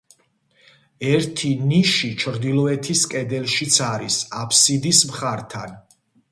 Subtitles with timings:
[1.09, 5.81] ერთი ნიში ჩრდილოეთის კედელშიც არის, აფსიდის მხართან.